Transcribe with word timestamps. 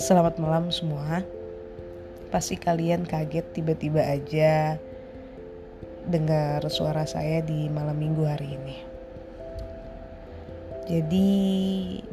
Selamat 0.00 0.40
malam 0.40 0.72
semua. 0.72 1.20
Pasti 2.32 2.56
kalian 2.56 3.04
kaget 3.04 3.44
tiba-tiba 3.52 4.00
aja 4.00 4.80
dengar 6.08 6.64
suara 6.72 7.04
saya 7.04 7.44
di 7.44 7.68
malam 7.68 8.00
minggu 8.00 8.24
hari 8.24 8.56
ini. 8.56 8.76
Jadi 10.88 11.30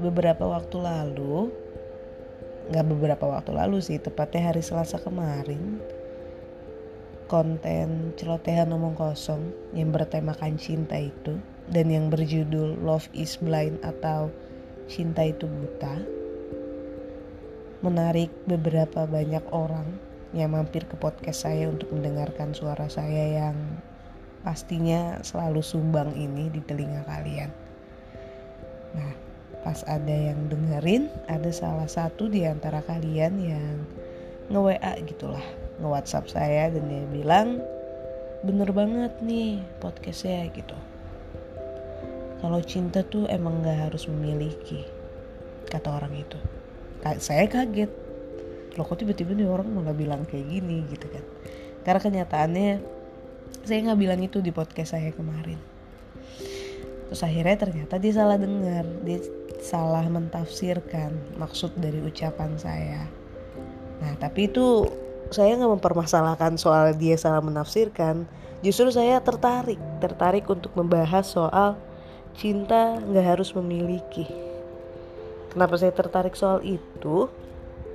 beberapa 0.04 0.44
waktu 0.52 0.76
lalu, 0.76 1.48
nggak 2.76 2.88
beberapa 2.92 3.40
waktu 3.40 3.56
lalu 3.56 3.80
sih, 3.80 4.04
tepatnya 4.04 4.52
hari 4.52 4.60
Selasa 4.60 5.00
kemarin, 5.00 5.80
konten 7.32 8.12
celotehan 8.20 8.68
omong 8.76 9.00
kosong 9.00 9.56
yang 9.72 9.96
bertemakan 9.96 10.60
cinta 10.60 11.00
itu 11.00 11.55
dan 11.71 11.89
yang 11.89 12.13
berjudul 12.13 12.81
Love 12.81 13.09
is 13.16 13.38
Blind 13.41 13.81
atau 13.81 14.29
Cinta 14.86 15.26
itu 15.26 15.49
Buta 15.49 16.16
menarik 17.85 18.34
beberapa 18.49 19.05
banyak 19.05 19.45
orang 19.53 19.85
yang 20.34 20.57
mampir 20.57 20.90
ke 20.90 20.98
podcast 20.98 21.45
saya 21.45 21.70
untuk 21.70 21.93
mendengarkan 21.93 22.57
suara 22.57 22.90
saya 22.90 23.45
yang 23.45 23.57
pastinya 24.41 25.21
selalu 25.21 25.62
sumbang 25.62 26.09
ini 26.17 26.49
di 26.49 26.66
telinga 26.66 27.05
kalian. 27.05 27.54
Nah, 28.98 29.13
pas 29.62 29.85
ada 29.85 30.12
yang 30.12 30.49
dengerin, 30.49 31.13
ada 31.29 31.49
salah 31.54 31.85
satu 31.85 32.26
di 32.26 32.41
antara 32.49 32.82
kalian 32.85 33.34
yang 33.38 33.76
nge-WA 34.49 35.02
gitulah, 35.05 35.45
nge-WhatsApp 35.77 36.26
saya 36.34 36.73
dan 36.73 36.90
dia 36.90 37.05
bilang, 37.13 37.62
bener 38.41 38.70
banget 38.73 39.13
nih 39.21 39.62
podcastnya 39.77 40.49
gitu. 40.54 40.77
Kalau 42.45 42.62
cinta 42.62 43.02
tuh 43.02 43.26
emang 43.26 43.66
gak 43.66 43.90
harus 43.90 44.05
memiliki, 44.05 44.85
kata 45.66 45.90
orang 45.90 46.13
itu. 46.13 46.38
Saya 47.18 47.49
kaget. 47.49 47.90
Loh 48.77 48.85
kok 48.85 49.01
tiba-tiba 49.01 49.34
nih 49.34 49.49
orang 49.49 49.65
malah 49.74 49.98
bilang 49.98 50.29
kayak 50.29 50.46
gini 50.54 50.85
gitu 50.93 51.10
kan. 51.10 51.26
Karena 51.82 52.01
kenyataannya 52.05 52.70
saya 53.66 53.79
nggak 53.90 53.98
bilang 53.98 54.21
itu 54.21 54.46
di 54.46 54.54
podcast 54.54 54.93
saya 54.93 55.10
kemarin. 55.10 55.57
Terus 57.10 57.21
akhirnya 57.26 57.57
ternyata 57.57 57.98
dia 57.98 58.13
salah 58.13 58.38
dengar 58.38 58.85
dia 59.01 59.20
salah 59.57 60.05
mentafsirkan 60.05 61.18
maksud 61.41 61.73
dari 61.82 61.98
ucapan 61.98 62.54
saya. 62.62 63.10
Nah 64.06 64.13
tapi 64.22 64.53
itu 64.53 64.85
saya 65.34 65.57
nggak 65.57 65.81
mempermasalahkan 65.81 66.62
soal 66.62 66.94
dia 66.94 67.18
salah 67.18 67.41
menafsirkan. 67.41 68.29
Justru 68.62 68.94
saya 68.94 69.18
tertarik 69.18 69.81
tertarik 69.97 70.46
untuk 70.46 70.78
membahas 70.78 71.25
soal 71.25 71.73
cinta 72.36 73.00
nggak 73.00 73.25
harus 73.36 73.56
memiliki 73.56 74.46
Kenapa 75.56 75.80
saya 75.80 75.96
tertarik 75.96 76.36
soal 76.36 76.59
itu? 76.68 77.31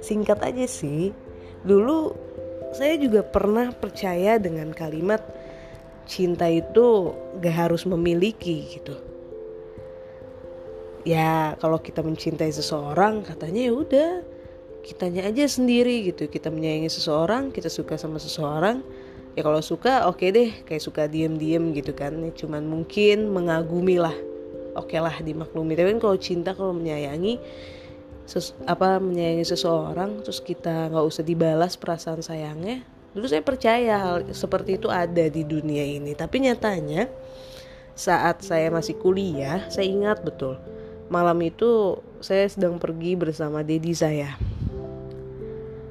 Singkat 0.01 0.41
aja 0.41 0.65
sih, 0.65 1.13
dulu 1.61 2.17
saya 2.73 2.97
juga 2.97 3.21
pernah 3.21 3.69
percaya 3.69 4.41
dengan 4.41 4.73
kalimat 4.73 5.21
cinta 6.09 6.49
itu 6.49 7.13
gak 7.37 7.69
harus 7.69 7.85
memiliki 7.85 8.65
gitu. 8.65 8.97
Ya 11.05 11.53
kalau 11.61 11.85
kita 11.85 12.01
mencintai 12.01 12.49
seseorang 12.49 13.29
katanya 13.29 13.69
ya 13.69 13.73
udah 13.77 14.11
kitanya 14.81 15.29
aja 15.29 15.45
sendiri 15.45 16.09
gitu. 16.09 16.33
Kita 16.33 16.49
menyayangi 16.49 16.89
seseorang, 16.89 17.53
kita 17.53 17.69
suka 17.69 18.01
sama 18.01 18.17
seseorang. 18.17 18.81
Ya 19.37 19.45
kalau 19.45 19.61
suka 19.61 20.09
oke 20.09 20.17
okay 20.17 20.29
deh 20.33 20.51
kayak 20.65 20.81
suka 20.81 21.05
diem-diem 21.05 21.77
gitu 21.77 21.93
kan. 21.93 22.17
Cuman 22.33 22.65
mungkin 22.65 23.29
mengagumi 23.29 24.01
lah 24.01 24.30
oke 24.75 24.91
okay 24.91 25.01
lah 25.03 25.15
dimaklumi. 25.23 25.75
Tapi 25.79 25.97
kan 25.97 26.01
kalau 26.03 26.17
cinta 26.21 26.51
kalau 26.55 26.75
menyayangi 26.75 27.39
ses, 28.27 28.55
apa 28.65 29.03
menyayangi 29.03 29.45
seseorang 29.47 30.23
terus 30.23 30.39
kita 30.39 30.91
nggak 30.91 31.07
usah 31.07 31.25
dibalas 31.27 31.75
perasaan 31.75 32.23
sayangnya 32.23 32.87
dulu 33.11 33.27
saya 33.27 33.43
percaya 33.43 33.95
hal 33.99 34.17
seperti 34.31 34.79
itu 34.79 34.87
ada 34.87 35.27
di 35.27 35.43
dunia 35.43 35.83
ini. 35.83 36.15
Tapi 36.15 36.47
nyatanya 36.47 37.11
saat 37.99 38.47
saya 38.47 38.71
masih 38.71 38.97
kuliah 39.03 39.67
saya 39.67 39.91
ingat 39.91 40.23
betul 40.23 40.57
malam 41.11 41.37
itu 41.43 41.99
saya 42.23 42.47
sedang 42.47 42.79
pergi 42.79 43.19
bersama 43.19 43.67
dedi 43.67 43.91
saya. 43.91 44.39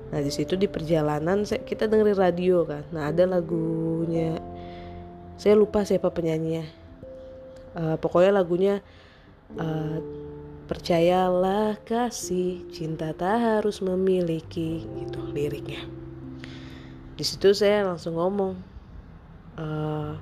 Nah 0.10 0.26
di 0.26 0.32
situ 0.34 0.58
di 0.58 0.66
perjalanan 0.66 1.46
saya, 1.46 1.62
kita 1.62 1.86
dengerin 1.86 2.18
radio 2.18 2.66
kan. 2.66 2.82
Nah 2.90 3.14
ada 3.14 3.30
lagunya. 3.30 4.42
Saya 5.38 5.60
lupa 5.60 5.86
siapa 5.86 6.10
penyanyinya 6.10 6.79
uh, 7.76 7.96
pokoknya 8.00 8.32
lagunya 8.42 8.76
uh, 9.58 9.98
percayalah 10.70 11.82
kasih 11.82 12.62
cinta 12.70 13.10
tak 13.18 13.42
harus 13.42 13.82
memiliki 13.82 14.86
gitu 14.86 15.22
liriknya. 15.34 15.82
Di 17.18 17.26
situ 17.26 17.52
saya 17.58 17.90
langsung 17.90 18.16
ngomong 18.16 18.54
uh, 19.58 20.14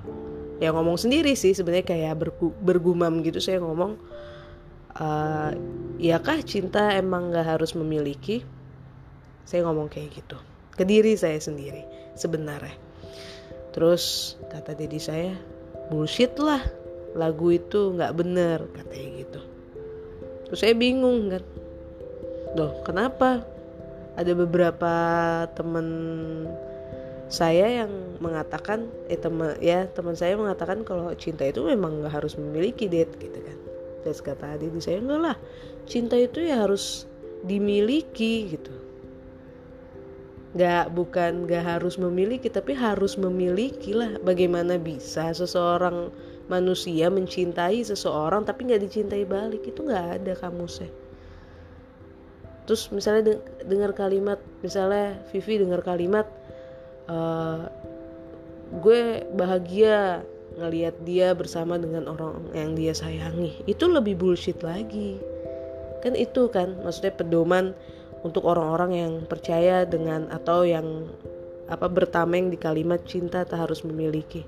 ya 0.56 0.72
ngomong 0.72 0.96
sendiri 0.96 1.36
sih 1.36 1.52
sebenarnya 1.52 1.86
kayak 1.86 2.14
bergu, 2.16 2.48
bergumam 2.64 3.20
gitu 3.20 3.38
saya 3.38 3.60
ngomong 3.60 4.00
uh, 4.96 5.52
ya 6.00 6.16
kah 6.18 6.40
cinta 6.40 6.96
emang 6.96 7.28
gak 7.28 7.44
harus 7.58 7.76
memiliki? 7.76 8.40
Saya 9.44 9.68
ngomong 9.68 9.92
kayak 9.92 10.16
gitu 10.16 10.36
ke 10.78 10.86
diri 10.86 11.12
saya 11.18 11.36
sendiri 11.36 11.84
sebenarnya. 12.16 12.78
Terus 13.74 14.34
kata 14.48 14.72
dedi 14.72 14.96
saya 14.96 15.36
bullshit 15.92 16.32
lah 16.40 16.62
lagu 17.16 17.54
itu 17.54 17.94
nggak 17.94 18.12
bener 18.16 18.58
katanya 18.74 19.08
gitu. 19.24 19.40
Terus 20.48 20.58
saya 20.64 20.74
bingung 20.76 21.28
kan. 21.32 21.44
Loh 22.56 22.80
kenapa? 22.84 23.44
Ada 24.18 24.34
beberapa 24.34 24.94
teman 25.54 25.86
saya 27.28 27.84
yang 27.84 27.92
mengatakan 28.24 28.88
eh 29.06 29.20
teman 29.20 29.60
ya 29.60 29.84
teman 29.92 30.16
saya 30.16 30.34
mengatakan 30.34 30.82
kalau 30.82 31.12
cinta 31.14 31.44
itu 31.44 31.60
memang 31.60 32.00
nggak 32.00 32.18
harus 32.18 32.34
memiliki 32.40 32.88
date 32.88 33.14
gitu 33.20 33.38
kan. 33.38 33.58
Terus 34.02 34.24
kata 34.24 34.56
adik 34.56 34.74
saya 34.80 34.98
enggak 35.04 35.20
lah 35.20 35.36
cinta 35.84 36.16
itu 36.16 36.40
ya 36.40 36.64
harus 36.64 37.04
dimiliki 37.44 38.48
gitu. 38.56 38.72
Nggak 40.56 40.96
bukan 40.96 41.44
nggak 41.44 41.64
harus 41.76 42.00
memiliki 42.00 42.48
tapi 42.48 42.72
harus 42.72 43.20
memiliki 43.20 43.92
lah 43.92 44.16
bagaimana 44.24 44.80
bisa 44.80 45.30
seseorang 45.36 46.08
manusia 46.48 47.12
mencintai 47.12 47.84
seseorang 47.84 48.44
tapi 48.44 48.68
nggak 48.68 48.82
dicintai 48.82 49.24
balik 49.28 49.64
itu 49.68 49.84
nggak 49.84 50.20
ada 50.20 50.32
kamusnya 50.36 50.90
terus 52.64 52.92
misalnya 52.92 53.40
dengar 53.64 53.96
kalimat 53.96 54.40
misalnya 54.60 55.16
Vivi 55.32 55.60
dengar 55.60 55.80
kalimat 55.80 56.28
uh, 57.08 57.68
gue 58.68 59.24
bahagia 59.32 60.20
ngelihat 60.58 60.94
dia 61.06 61.32
bersama 61.32 61.78
dengan 61.78 62.10
orang 62.10 62.50
yang 62.52 62.74
dia 62.74 62.92
sayangi. 62.92 63.62
Itu 63.64 63.86
lebih 63.86 64.18
bullshit 64.18 64.60
lagi. 64.60 65.16
Kan 66.02 66.18
itu 66.18 66.50
kan 66.50 66.78
maksudnya 66.82 67.14
pedoman 67.14 67.72
untuk 68.26 68.44
orang-orang 68.44 68.92
yang 68.92 69.12
percaya 69.24 69.86
dengan 69.86 70.26
atau 70.34 70.66
yang 70.66 71.06
apa 71.70 71.86
bertameng 71.86 72.50
di 72.50 72.58
kalimat 72.58 72.98
cinta 73.06 73.46
tak 73.46 73.68
harus 73.68 73.86
memiliki 73.86 74.42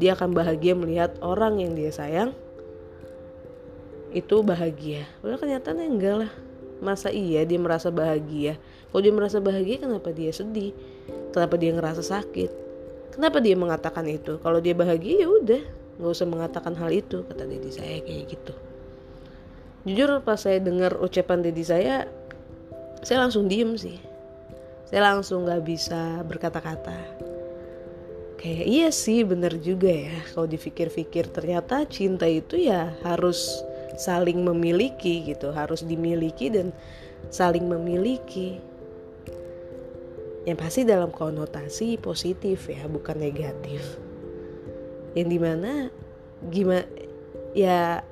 dia 0.00 0.16
akan 0.16 0.32
bahagia 0.32 0.72
melihat 0.76 1.16
orang 1.20 1.60
yang 1.60 1.72
dia 1.76 1.92
sayang 1.92 2.32
itu 4.12 4.44
bahagia. 4.44 5.08
Padahal 5.24 5.40
kenyataannya 5.40 5.86
enggak 5.88 6.16
lah. 6.24 6.32
Masa 6.82 7.08
iya 7.08 7.46
dia 7.46 7.56
merasa 7.56 7.88
bahagia? 7.88 8.60
Kalau 8.92 9.00
dia 9.00 9.14
merasa 9.14 9.38
bahagia 9.40 9.80
kenapa 9.80 10.12
dia 10.12 10.30
sedih? 10.34 10.76
Kenapa 11.32 11.56
dia 11.56 11.72
ngerasa 11.72 12.04
sakit? 12.04 12.50
Kenapa 13.16 13.40
dia 13.40 13.56
mengatakan 13.56 14.04
itu? 14.08 14.36
Kalau 14.40 14.60
dia 14.60 14.76
bahagia 14.76 15.24
ya 15.24 15.28
udah, 15.28 15.62
nggak 16.00 16.12
usah 16.12 16.28
mengatakan 16.28 16.76
hal 16.76 16.90
itu 16.92 17.24
kata 17.24 17.44
dedi 17.44 17.70
saya 17.72 18.00
kayak 18.04 18.24
gitu. 18.28 18.52
Jujur 19.88 20.20
pas 20.22 20.40
saya 20.40 20.60
dengar 20.60 20.96
ucapan 21.00 21.40
dedi 21.40 21.64
saya, 21.64 22.04
saya 23.00 23.18
langsung 23.24 23.48
diem 23.48 23.78
sih. 23.78 23.96
Saya 24.88 25.12
langsung 25.12 25.48
nggak 25.48 25.62
bisa 25.64 26.20
berkata-kata 26.26 27.31
kayak 28.42 28.66
iya 28.66 28.88
sih 28.90 29.22
bener 29.22 29.54
juga 29.62 29.88
ya. 29.88 30.18
Kalau 30.34 30.50
dipikir-pikir 30.50 31.30
ternyata 31.30 31.86
cinta 31.86 32.26
itu 32.26 32.58
ya 32.58 32.90
harus 33.06 33.62
saling 33.94 34.42
memiliki 34.42 35.22
gitu 35.22 35.54
harus 35.54 35.86
dimiliki 35.86 36.50
dan 36.50 36.74
saling 37.30 37.70
memiliki. 37.70 38.58
Yang 40.42 40.58
pasti 40.58 40.80
dalam 40.82 41.14
konotasi 41.14 42.02
positif 42.02 42.66
ya 42.66 42.90
bukan 42.90 43.22
negatif. 43.22 44.02
Yang 45.14 45.28
di 45.30 45.38
mana 45.38 45.72
gimana 46.50 46.86
ya 47.54 48.02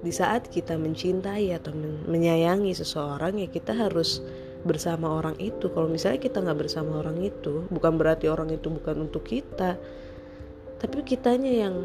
di 0.00 0.12
saat 0.12 0.48
kita 0.48 0.80
mencintai 0.80 1.52
atau 1.52 1.76
menyayangi 2.08 2.72
seseorang 2.72 3.36
ya 3.36 3.48
kita 3.52 3.76
harus 3.76 4.24
bersama 4.64 5.12
orang 5.14 5.36
itu. 5.38 5.68
Kalau 5.70 5.86
misalnya 5.86 6.18
kita 6.18 6.40
nggak 6.40 6.58
bersama 6.64 7.04
orang 7.04 7.20
itu 7.20 7.68
bukan 7.68 8.00
berarti 8.00 8.26
orang 8.32 8.50
itu 8.50 8.72
bukan 8.72 9.06
untuk 9.06 9.28
kita 9.28 9.76
tapi 10.84 11.00
kitanya 11.00 11.64
yang 11.64 11.76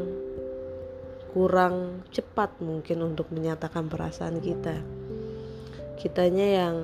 kurang 1.32 2.04
cepat 2.12 2.52
mungkin 2.60 3.00
untuk 3.00 3.32
menyatakan 3.32 3.88
perasaan 3.88 4.44
kita. 4.44 4.76
Kitanya 5.96 6.46
yang 6.66 6.76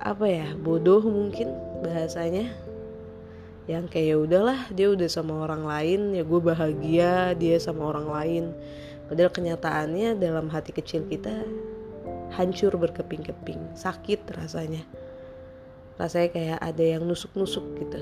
apa 0.00 0.24
ya 0.24 0.48
bodoh 0.56 1.04
mungkin 1.04 1.52
bahasanya. 1.84 2.48
Yang 3.68 3.84
kayak 3.92 4.08
ya 4.08 4.16
udahlah 4.16 4.60
dia 4.72 4.88
udah 4.88 5.08
sama 5.12 5.44
orang 5.44 5.68
lain 5.68 6.16
ya 6.16 6.24
gue 6.24 6.40
bahagia 6.40 7.36
dia 7.36 7.60
sama 7.60 7.92
orang 7.92 8.08
lain. 8.08 8.44
Padahal 9.12 9.28
kenyataannya 9.28 10.16
dalam 10.16 10.48
hati 10.48 10.72
kecil 10.72 11.04
kita 11.04 11.44
hancur 12.36 12.72
berkeping-keping 12.76 13.74
sakit 13.74 14.20
rasanya. 14.36 14.84
Rasanya 15.96 16.28
kayak 16.30 16.58
ada 16.60 16.84
yang 16.84 17.02
nusuk-nusuk 17.08 17.64
gitu. 17.80 18.00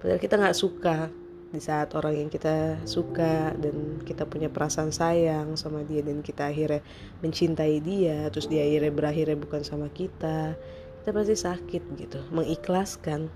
Padahal 0.00 0.20
kita 0.20 0.34
nggak 0.36 0.56
suka 0.56 1.08
di 1.50 1.58
saat 1.58 1.90
orang 1.98 2.14
yang 2.14 2.30
kita 2.30 2.78
suka 2.86 3.50
dan 3.58 3.98
kita 4.06 4.22
punya 4.22 4.46
perasaan 4.46 4.94
sayang 4.94 5.58
sama 5.58 5.82
dia 5.82 5.98
dan 5.98 6.22
kita 6.22 6.46
akhirnya 6.46 6.78
mencintai 7.26 7.82
dia 7.82 8.30
terus 8.30 8.46
dia 8.46 8.62
akhirnya 8.62 8.94
berakhirnya 8.94 9.34
bukan 9.34 9.66
sama 9.66 9.90
kita 9.90 10.54
kita 11.00 11.10
pasti 11.16 11.34
sakit 11.34 11.82
gitu. 11.96 12.20
Mengikhlaskan. 12.28 13.32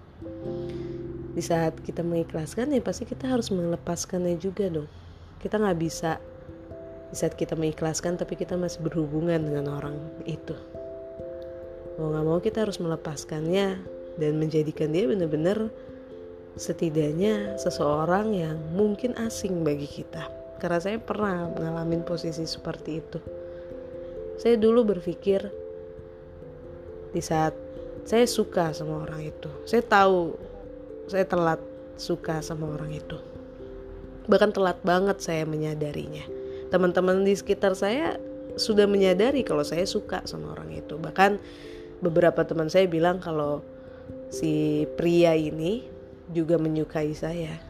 Di 1.35 1.43
saat 1.43 1.81
kita 1.81 2.05
mengikhlaskan 2.05 2.71
ya 2.71 2.79
pasti 2.85 3.09
kita 3.09 3.25
harus 3.25 3.49
melepaskannya 3.49 4.37
juga 4.37 4.69
dong. 4.69 4.87
Kita 5.41 5.57
nggak 5.57 5.79
bisa 5.81 6.21
di 7.15 7.23
saat 7.23 7.39
kita 7.39 7.55
mengikhlaskan 7.55 8.19
tapi 8.19 8.35
kita 8.35 8.59
masih 8.59 8.83
berhubungan 8.83 9.39
dengan 9.39 9.71
orang 9.79 9.95
itu. 10.27 10.59
Mau 11.95 12.11
nggak 12.11 12.25
mau 12.27 12.43
kita 12.43 12.67
harus 12.67 12.83
melepaskannya 12.83 13.79
dan 14.19 14.33
menjadikan 14.43 14.91
dia 14.91 15.07
benar-benar 15.07 15.71
setidaknya 16.59 17.55
seseorang 17.55 18.35
yang 18.35 18.59
mungkin 18.75 19.15
asing 19.15 19.63
bagi 19.63 19.87
kita. 19.87 20.27
Karena 20.59 20.83
saya 20.83 20.99
pernah 20.99 21.55
mengalami 21.55 22.03
posisi 22.03 22.43
seperti 22.51 22.91
itu. 22.99 23.23
Saya 24.43 24.59
dulu 24.59 24.83
berpikir 24.83 25.47
di 27.15 27.23
saat 27.23 27.55
saya 28.03 28.27
suka 28.27 28.75
sama 28.75 29.07
orang 29.07 29.23
itu 29.23 29.47
saya 29.71 29.87
tahu 29.87 30.35
saya 31.07 31.23
telat 31.23 31.63
suka 31.95 32.43
sama 32.43 32.75
orang 32.75 32.91
itu. 32.91 33.23
Bahkan 34.27 34.51
telat 34.51 34.83
banget 34.83 35.23
saya 35.23 35.47
menyadarinya 35.47 36.43
teman-teman 36.75 37.23
di 37.23 37.39
sekitar 37.39 37.79
saya 37.79 38.19
sudah 38.59 38.91
menyadari 38.91 39.47
kalau 39.47 39.63
saya 39.63 39.87
suka 39.87 40.27
sama 40.27 40.59
orang 40.59 40.75
itu 40.75 40.99
bahkan 40.99 41.39
beberapa 42.03 42.43
teman 42.43 42.67
saya 42.67 42.91
bilang 42.91 43.23
kalau 43.23 43.63
si 44.35 44.83
pria 44.99 45.39
ini 45.39 45.87
juga 46.35 46.59
menyukai 46.59 47.15
saya. 47.15 47.63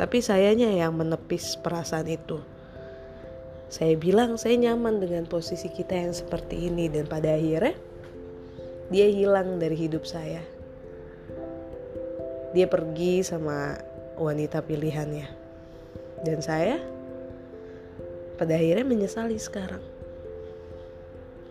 Tapi 0.00 0.24
sayanya 0.24 0.72
yang 0.72 0.96
menepis 0.96 1.60
perasaan 1.60 2.08
itu. 2.08 2.40
Saya 3.68 3.98
bilang 4.00 4.40
saya 4.40 4.56
nyaman 4.56 5.02
dengan 5.02 5.28
posisi 5.28 5.68
kita 5.68 5.92
yang 5.92 6.14
seperti 6.16 6.72
ini 6.72 6.88
dan 6.88 7.04
pada 7.04 7.36
akhirnya 7.36 7.76
dia 8.88 9.12
hilang 9.12 9.60
dari 9.60 9.76
hidup 9.76 10.08
saya. 10.08 10.40
Dia 12.56 12.64
pergi 12.64 13.20
sama 13.20 13.76
wanita 14.16 14.64
pilihannya. 14.64 15.28
Dan 16.24 16.40
saya 16.40 16.80
pada 18.38 18.54
akhirnya 18.54 18.86
menyesali 18.86 19.36
sekarang. 19.36 19.82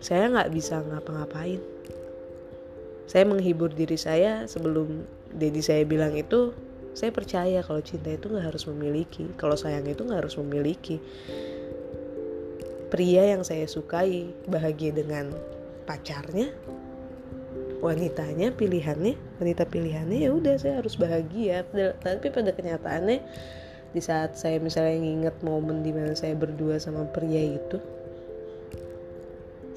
Saya 0.00 0.32
nggak 0.32 0.50
bisa 0.50 0.80
ngapa-ngapain. 0.80 1.60
Saya 3.04 3.24
menghibur 3.28 3.70
diri 3.72 4.00
saya 4.00 4.48
sebelum 4.48 5.04
Dedi 5.28 5.60
saya 5.60 5.84
bilang 5.84 6.16
itu 6.16 6.56
saya 6.96 7.12
percaya 7.12 7.60
kalau 7.62 7.78
cinta 7.84 8.10
itu 8.10 8.26
nggak 8.26 8.48
harus 8.50 8.64
memiliki 8.66 9.28
kalau 9.36 9.54
sayang 9.54 9.86
itu 9.86 10.02
nggak 10.02 10.24
harus 10.24 10.34
memiliki 10.40 10.98
pria 12.88 13.36
yang 13.36 13.44
saya 13.44 13.68
sukai 13.68 14.32
bahagia 14.48 14.90
dengan 14.96 15.30
pacarnya 15.84 16.50
wanitanya 17.78 18.50
pilihannya 18.50 19.14
wanita 19.38 19.62
pilihannya 19.68 20.26
ya 20.26 20.30
udah 20.34 20.58
saya 20.58 20.82
harus 20.82 20.98
bahagia 20.98 21.62
tapi 22.02 22.26
pada 22.34 22.50
kenyataannya 22.50 23.22
di 23.88 24.00
saat 24.04 24.36
saya 24.36 24.60
misalnya 24.60 25.00
nginget 25.00 25.36
momen 25.40 25.80
di 25.80 25.96
mana 25.96 26.12
saya 26.12 26.36
berdua 26.36 26.76
sama 26.76 27.08
pria 27.08 27.40
itu 27.56 27.80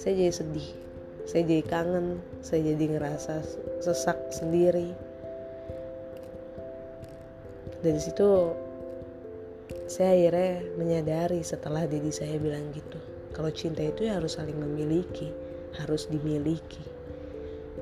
saya 0.02 0.18
jadi 0.18 0.34
sedih. 0.34 0.70
Saya 1.30 1.46
jadi 1.46 1.62
kangen 1.62 2.18
saya 2.42 2.74
jadi 2.74 2.98
ngerasa 2.98 3.46
sesak 3.86 4.18
sendiri. 4.34 4.90
Dari 7.86 8.02
situ 8.02 8.58
saya 9.86 10.18
akhirnya 10.18 10.66
menyadari 10.82 11.46
setelah 11.46 11.86
diri 11.86 12.10
saya 12.10 12.42
bilang 12.42 12.74
gitu 12.74 12.98
kalau 13.30 13.54
cinta 13.54 13.86
itu 13.86 14.10
ya 14.10 14.18
harus 14.18 14.42
saling 14.42 14.58
memiliki 14.58 15.30
harus 15.78 16.10
dimiliki. 16.10 16.82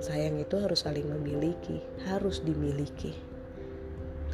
Sayang 0.04 0.44
itu 0.44 0.60
harus 0.60 0.84
saling 0.84 1.08
memiliki 1.08 1.80
harus 2.04 2.44
dimiliki 2.44 3.29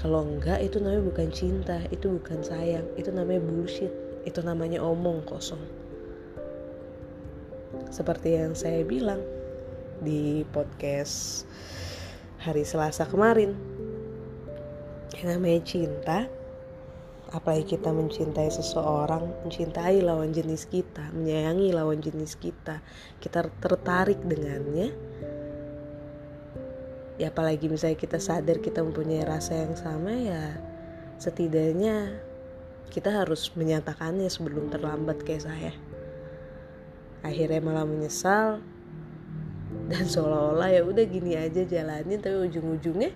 kalau 0.01 0.27
enggak 0.27 0.59
itu 0.59 0.77
namanya 0.83 1.03
bukan 1.07 1.29
cinta 1.31 1.77
itu 1.91 2.19
bukan 2.19 2.43
sayang 2.43 2.85
itu 2.99 3.09
namanya 3.09 3.41
bullshit 3.43 3.93
itu 4.25 4.41
namanya 4.41 4.81
omong 4.81 5.23
kosong. 5.23 5.61
Seperti 7.93 8.35
yang 8.35 8.57
saya 8.57 8.81
bilang 8.83 9.21
di 10.03 10.43
podcast 10.51 11.47
hari 12.43 12.67
Selasa 12.67 13.07
kemarin 13.07 13.55
yang 15.15 15.39
namanya 15.39 15.61
cinta 15.63 16.17
apalagi 17.31 17.79
kita 17.79 17.89
mencintai 17.89 18.51
seseorang 18.53 19.25
mencintai 19.47 20.03
lawan 20.03 20.29
jenis 20.29 20.69
kita 20.69 21.09
menyayangi 21.15 21.73
lawan 21.73 21.97
jenis 22.03 22.37
kita 22.37 22.85
kita 23.17 23.49
tertarik 23.63 24.19
dengannya 24.21 24.93
ya 27.15 27.31
apalagi 27.31 27.71
misalnya 27.71 27.95
kita 27.95 28.19
sadar 28.19 28.59
kita 28.59 28.83
mempunyai 28.83 29.23
rasa 29.23 29.55
yang 29.63 29.75
sama 29.79 30.11
ya 30.11 30.59
setidaknya 31.15 32.19
kita 32.91 33.11
harus 33.11 33.51
menyatakannya 33.55 34.29
sebelum 34.29 34.69
terlambat 34.69 35.23
kayak 35.25 35.43
saya. 35.43 35.73
Akhirnya 37.25 37.59
malah 37.59 37.83
menyesal 37.83 38.61
dan 39.91 40.05
seolah-olah 40.05 40.69
ya 40.71 40.81
udah 40.85 41.03
gini 41.03 41.35
aja 41.35 41.65
jalanin 41.65 42.21
tapi 42.21 42.37
ujung-ujungnya 42.47 43.11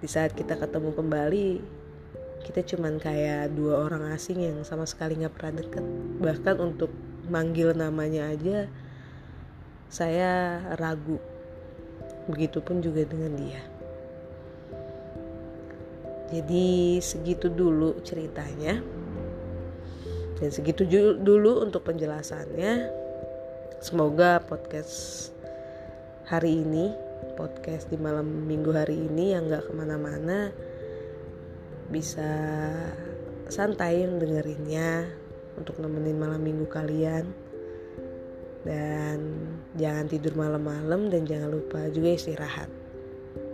di 0.00 0.08
saat 0.08 0.32
kita 0.32 0.56
ketemu 0.56 0.96
kembali 0.96 1.48
kita 2.40 2.64
cuman 2.64 2.96
kayak 2.96 3.52
dua 3.52 3.84
orang 3.84 4.16
asing 4.16 4.40
yang 4.40 4.56
sama 4.64 4.88
sekali 4.88 5.20
nggak 5.20 5.34
pernah 5.36 5.60
deket. 5.60 5.84
Bahkan 6.24 6.56
untuk 6.56 6.88
manggil 7.28 7.76
namanya 7.76 8.32
aja 8.32 8.66
saya 9.90 10.62
ragu 10.78 11.20
begitupun 12.30 12.80
juga 12.80 13.04
dengan 13.04 13.34
dia. 13.36 13.62
Jadi 16.30 16.98
segitu 17.02 17.50
dulu 17.50 17.98
ceritanya. 18.06 18.78
Dan 20.38 20.48
segitu 20.48 20.86
dulu 21.18 21.60
untuk 21.60 21.82
penjelasannya. 21.84 22.88
Semoga 23.82 24.38
podcast 24.46 25.28
hari 26.30 26.62
ini 26.62 26.94
podcast 27.34 27.90
di 27.90 27.98
malam 27.98 28.46
minggu 28.46 28.70
hari 28.70 29.10
ini 29.10 29.34
yang 29.34 29.50
gak 29.50 29.66
ke 29.68 29.72
mana-mana 29.72 30.54
bisa 31.90 32.30
santai 33.50 34.06
dengerinnya 34.06 35.10
untuk 35.58 35.82
nemenin 35.82 36.16
malam 36.16 36.40
minggu 36.40 36.70
kalian. 36.70 37.26
Dan 38.62 39.18
jangan 39.78 40.10
tidur 40.10 40.34
malam-malam 40.34 41.12
dan 41.12 41.22
jangan 41.28 41.50
lupa 41.54 41.86
juga 41.92 42.16
istirahat. 42.16 42.70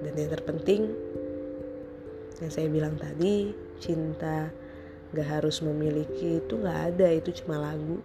Dan 0.04 0.12
yang 0.16 0.30
terpenting 0.32 0.82
yang 2.40 2.52
saya 2.52 2.68
bilang 2.68 3.00
tadi 3.00 3.52
cinta 3.80 4.52
gak 5.12 5.28
harus 5.40 5.64
memiliki 5.64 6.40
itu 6.40 6.54
gak 6.60 6.94
ada 6.94 7.08
itu 7.12 7.32
cuma 7.44 7.60
lagu. 7.60 8.00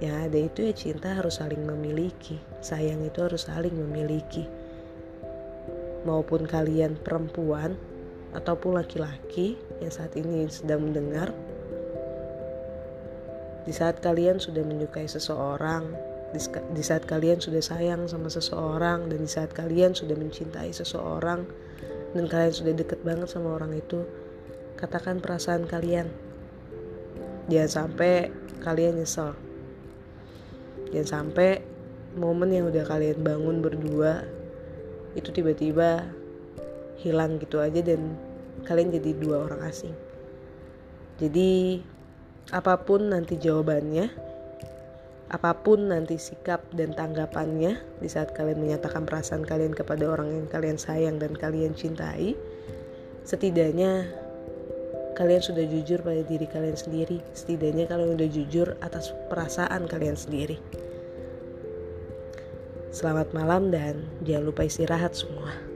Yang 0.00 0.16
ada 0.16 0.38
itu 0.40 0.58
ya 0.64 0.74
cinta 0.74 1.08
harus 1.12 1.38
saling 1.38 1.60
memiliki 1.60 2.40
sayang 2.64 3.04
itu 3.04 3.20
harus 3.20 3.46
saling 3.46 3.74
memiliki. 3.74 4.48
Maupun 6.08 6.48
kalian 6.48 6.96
perempuan 6.96 7.76
ataupun 8.32 8.80
laki-laki 8.80 9.60
yang 9.82 9.92
saat 9.92 10.16
ini 10.16 10.48
sedang 10.48 10.88
mendengar 10.88 11.34
di 13.64 13.72
saat 13.72 14.00
kalian 14.00 14.40
sudah 14.40 14.64
menyukai 14.64 15.04
seseorang 15.06 16.10
di 16.70 16.82
saat 16.86 17.10
kalian 17.10 17.42
sudah 17.42 17.58
sayang 17.58 18.06
sama 18.06 18.30
seseorang 18.30 19.10
dan 19.10 19.18
di 19.18 19.30
saat 19.30 19.50
kalian 19.50 19.98
sudah 19.98 20.14
mencintai 20.14 20.70
seseorang 20.70 21.42
dan 22.14 22.24
kalian 22.30 22.54
sudah 22.54 22.74
deket 22.74 23.02
banget 23.02 23.26
sama 23.26 23.58
orang 23.58 23.74
itu 23.74 24.06
katakan 24.78 25.18
perasaan 25.18 25.66
kalian. 25.66 26.06
Jangan 27.50 27.70
sampai 27.70 28.30
kalian 28.62 29.02
nyesel. 29.02 29.34
Jangan 30.94 31.08
sampai 31.10 31.66
momen 32.14 32.54
yang 32.54 32.70
udah 32.70 32.86
kalian 32.86 33.26
bangun 33.26 33.58
berdua 33.58 34.22
itu 35.18 35.34
tiba-tiba 35.34 36.06
hilang 37.02 37.42
gitu 37.42 37.58
aja 37.58 37.82
dan 37.82 38.14
kalian 38.62 38.94
jadi 38.94 39.10
dua 39.18 39.50
orang 39.50 39.66
asing. 39.66 39.94
Jadi 41.18 41.82
apa 42.50 42.82
pun 42.82 43.14
nanti 43.14 43.38
jawabannya 43.38 44.10
apa 45.30 45.54
pun 45.62 45.94
nanti 45.94 46.18
sikap 46.18 46.66
dan 46.74 46.90
tanggapannya 46.90 48.02
di 48.02 48.08
saat 48.10 48.34
kalian 48.34 48.58
menyatakan 48.58 49.06
perasaan 49.06 49.46
kalian 49.46 49.70
kepada 49.70 50.10
orang 50.10 50.34
yang 50.34 50.46
kalian 50.50 50.74
sayang 50.74 51.22
dan 51.22 51.38
kalian 51.38 51.78
cintai 51.78 52.34
setidaknya 53.22 54.10
kalian 55.14 55.38
sudah 55.38 55.62
jujur 55.62 56.02
pada 56.02 56.26
diri 56.26 56.50
kalian 56.50 56.74
sendiri 56.74 57.22
setidaknya 57.30 57.86
kalian 57.86 58.18
sudah 58.18 58.30
jujur 58.34 58.68
atas 58.82 59.14
perasaan 59.30 59.86
kalian 59.86 60.18
sendiri 60.18 60.58
Selamat 62.90 63.30
malam 63.30 63.70
dan 63.70 64.02
jangan 64.26 64.50
lupa 64.50 64.66
istirahat 64.66 65.14
semua. 65.14 65.69